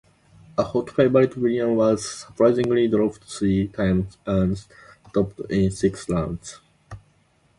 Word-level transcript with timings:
A 0.57 0.63
hot 0.63 0.89
favourite, 0.89 1.37
Williams 1.37 1.77
was 1.77 2.11
surprisingly 2.21 2.87
dropped 2.87 3.23
three 3.25 3.67
times 3.67 4.17
and 4.25 4.57
stopped 5.07 5.39
in 5.47 5.69
six 5.69 6.09
rounds. 6.09 6.59